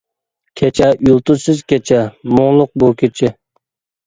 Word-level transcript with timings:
كېچە، 0.61 0.87
يۇلتۇزسىز 1.09 1.61
كېچە، 1.73 2.01
مۇڭلۇق 2.39 2.73
بۇ 2.85 2.91
كېچە. 3.05 3.33